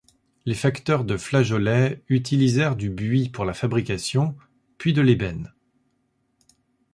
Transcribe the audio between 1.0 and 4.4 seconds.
de flageolets utilisèrent du buis pour la fabrication,